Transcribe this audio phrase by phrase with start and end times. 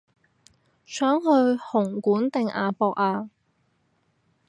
[0.83, 3.29] 想去紅館定亞博啊